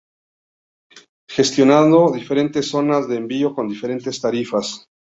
Gestionando 1.29 2.11
diferentes 2.11 2.67
zonas 2.69 3.07
de 3.07 3.17
envío 3.17 3.53
con 3.53 3.67
diferentes 3.67 4.19
tarifas. 4.19 4.87